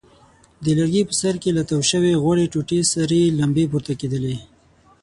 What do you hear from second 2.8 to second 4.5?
سرې لمبې پورته کېدلې.